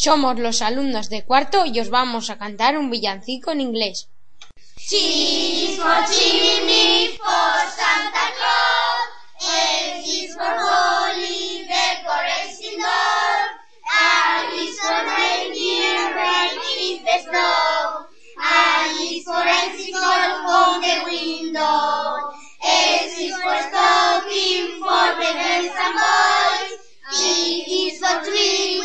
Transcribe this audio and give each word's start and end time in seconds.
Somos 0.00 0.38
los 0.38 0.62
alumnos 0.62 1.10
de 1.10 1.24
cuarto 1.24 1.66
y 1.66 1.80
os 1.80 1.90
vamos 1.90 2.30
a 2.30 2.38
cantar 2.38 2.78
un 2.78 2.88
villancico 2.88 3.50
en 3.50 3.60
inglés. 3.60 4.08
Cheese 4.76 5.76
for 5.76 6.04
chimney 6.06 7.18
for 7.18 7.54
Santa 7.76 8.26
Claus, 8.38 9.10
and 9.42 10.06
is 10.06 10.32
for 10.36 10.44
holly 10.44 11.66
decoration 11.66 12.78
door, 12.78 13.38
and 13.90 14.54
is 14.54 14.78
for 14.78 15.02
reindeer 15.02 16.14
making 16.14 17.02
the 17.02 17.18
snow, 17.18 18.06
and 18.38 19.00
is 19.02 19.24
for 19.24 19.42
icicle 19.42 19.98
on 20.46 20.80
the 20.80 20.96
window, 21.10 22.38
S 22.62 23.18
is 23.18 23.34
for 23.34 23.58
stocking 23.66 24.78
for 24.78 25.06
the 25.18 25.30
girls 25.42 25.74
and 25.74 25.94
boys, 25.98 26.72
T 27.18 27.88
is 27.88 27.98
for 27.98 28.22
tree 28.22 28.77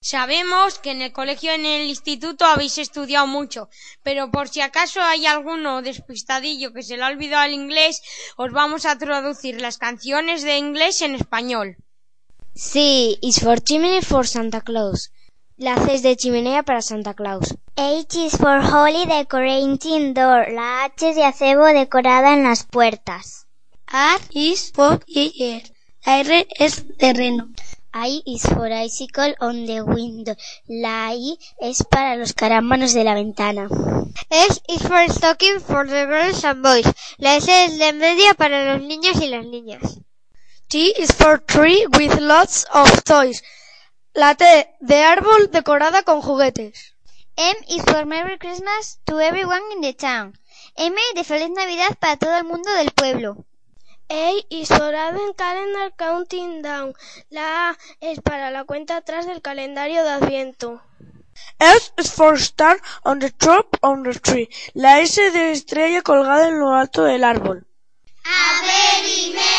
Sabemos 0.00 0.78
que 0.78 0.92
en 0.92 1.02
el 1.02 1.12
colegio 1.12 1.52
en 1.52 1.66
el 1.66 1.88
instituto 1.88 2.44
habéis 2.44 2.78
estudiado 2.78 3.26
mucho, 3.26 3.68
pero 4.04 4.30
por 4.30 4.48
si 4.48 4.60
acaso 4.60 5.02
hay 5.02 5.26
alguno 5.26 5.82
despistadillo 5.82 6.72
que 6.72 6.84
se 6.84 6.96
le 6.96 7.02
ha 7.02 7.08
olvidado 7.08 7.44
el 7.46 7.54
inglés, 7.54 8.02
os 8.36 8.52
vamos 8.52 8.86
a 8.86 8.96
traducir 8.98 9.60
las 9.60 9.78
canciones 9.78 10.42
de 10.42 10.58
inglés 10.58 11.02
en 11.02 11.16
español. 11.16 11.76
C 12.58 13.18
is 13.20 13.40
for 13.40 13.58
chimney 13.60 14.00
for 14.00 14.26
Santa 14.26 14.62
Claus. 14.62 15.12
La 15.58 15.76
C 15.76 15.96
es 15.96 16.02
de 16.02 16.16
chimenea 16.16 16.62
para 16.62 16.80
Santa 16.80 17.12
Claus. 17.12 17.54
H 17.76 18.16
is 18.16 18.38
for 18.38 18.62
holly 18.62 19.04
decorating 19.04 20.14
door. 20.14 20.50
La 20.52 20.84
H 20.84 21.10
es 21.10 21.16
de 21.16 21.24
acebo 21.24 21.66
decorada 21.66 22.32
en 22.32 22.44
las 22.44 22.64
puertas. 22.64 23.46
R 23.92 24.24
is 24.30 24.72
for 24.74 25.04
ear. 25.06 25.64
La 26.06 26.20
R 26.20 26.48
es 26.58 26.96
de 26.96 27.12
reno. 27.12 27.50
I 27.92 28.22
is 28.24 28.44
for 28.44 28.72
icicle 28.72 29.34
on 29.38 29.66
the 29.66 29.82
window. 29.82 30.34
La 30.66 31.12
I 31.12 31.38
es 31.60 31.84
para 31.84 32.16
los 32.16 32.32
carámbanos 32.32 32.94
de 32.94 33.04
la 33.04 33.12
ventana. 33.12 33.68
S 34.30 34.62
is 34.66 34.80
for 34.80 35.06
stocking 35.10 35.60
for 35.60 35.86
the 35.86 36.06
girls 36.06 36.42
and 36.42 36.62
boys. 36.62 36.86
La 37.18 37.36
S 37.36 37.50
es 37.66 37.78
de 37.78 37.92
media 37.92 38.32
para 38.32 38.72
los 38.72 38.82
niños 38.82 39.20
y 39.20 39.28
las 39.28 39.44
niñas. 39.44 39.98
T 40.68 40.92
is 40.98 41.12
for 41.12 41.38
tree 41.38 41.86
with 41.96 42.18
lots 42.18 42.66
of 42.72 43.04
toys. 43.04 43.44
La 44.14 44.34
T 44.34 44.44
de 44.80 45.04
árbol 45.04 45.48
decorada 45.52 46.02
con 46.02 46.20
juguetes. 46.20 46.96
M 47.36 47.56
is 47.68 47.84
for 47.84 48.04
Merry 48.04 48.36
Christmas 48.36 48.98
to 49.04 49.20
everyone 49.20 49.62
in 49.74 49.80
the 49.80 49.92
town. 49.92 50.36
M 50.74 50.96
de 51.14 51.22
Feliz 51.22 51.50
Navidad 51.50 51.96
para 52.00 52.16
todo 52.16 52.36
el 52.36 52.44
mundo 52.44 52.68
del 52.74 52.90
pueblo. 52.90 53.44
A 54.08 54.32
is 54.50 54.68
for 54.68 54.92
Advent 54.92 55.36
Calendar 55.36 55.92
Counting 55.96 56.62
Down. 56.62 56.94
La 57.30 57.70
A 57.70 57.78
es 58.00 58.20
para 58.20 58.50
la 58.50 58.64
cuenta 58.64 58.96
atrás 58.96 59.24
del 59.26 59.42
calendario 59.42 60.02
de 60.02 60.10
Adviento. 60.10 60.82
S 61.60 61.92
is 61.96 62.10
for 62.10 62.34
Star 62.34 62.80
on 63.04 63.20
the 63.20 63.30
top 63.30 63.76
of 63.82 64.02
the 64.02 64.18
tree. 64.18 64.48
La 64.74 65.00
S 65.00 65.30
de 65.30 65.52
estrella 65.52 66.02
colgada 66.02 66.48
en 66.48 66.58
lo 66.58 66.74
alto 66.74 67.04
del 67.04 67.22
árbol. 67.22 67.68
A 68.24 68.62
very 68.62 69.32
Merry 69.32 69.32
Christmas. 69.34 69.55